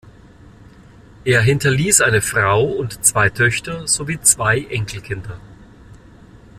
[1.25, 5.39] Er hinterließ eine Frau und zwei Töchter sowie zwei Enkelkinder.